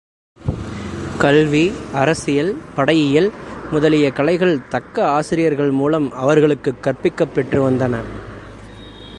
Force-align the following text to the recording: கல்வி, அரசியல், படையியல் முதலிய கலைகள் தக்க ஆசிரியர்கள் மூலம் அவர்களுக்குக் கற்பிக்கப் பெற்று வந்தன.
கல்வி, 1.17 1.71
அரசியல், 1.93 2.57
படையியல் 2.75 3.31
முதலிய 3.71 4.11
கலைகள் 4.11 4.67
தக்க 4.69 5.07
ஆசிரியர்கள் 5.07 5.71
மூலம் 5.71 6.11
அவர்களுக்குக் 6.11 6.83
கற்பிக்கப் 6.83 7.35
பெற்று 7.35 7.71
வந்தன. 7.71 7.97